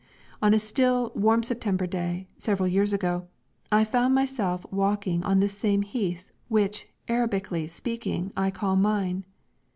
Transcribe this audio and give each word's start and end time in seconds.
On 0.41 0.51
a 0.51 0.59
still, 0.59 1.11
warm 1.13 1.43
September 1.43 1.85
day, 1.85 2.27
several 2.35 2.67
years 2.67 2.91
ago, 2.91 3.27
I 3.71 3.83
found 3.83 4.15
myself 4.15 4.65
walking 4.71 5.21
on 5.23 5.41
this 5.41 5.55
same 5.55 5.83
heath, 5.83 6.31
which, 6.47 6.87
Arabically 7.07 7.69
speaking, 7.69 8.33
I 8.35 8.49
call 8.49 8.75
mine. 8.75 9.25